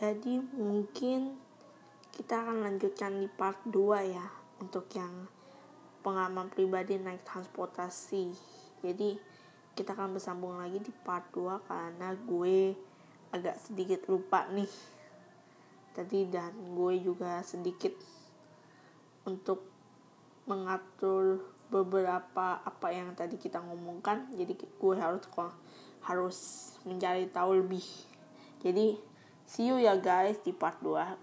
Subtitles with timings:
[0.00, 1.36] jadi mungkin
[2.16, 4.26] kita akan lanjutkan di part 2 ya
[4.56, 5.28] untuk yang
[6.00, 8.32] pengalaman pribadi naik transportasi.
[8.80, 9.20] Jadi
[9.76, 12.72] kita akan bersambung lagi di part 2 karena gue
[13.28, 14.72] agak sedikit lupa nih.
[15.92, 17.92] Tadi dan gue juga sedikit
[19.28, 19.68] untuk
[20.48, 24.32] mengatur beberapa apa yang tadi kita ngomongkan.
[24.32, 25.28] Jadi gue harus
[26.08, 26.38] harus
[26.88, 27.84] mencari tahu lebih.
[28.64, 29.09] Jadi
[29.50, 31.18] see you ya guys di part 2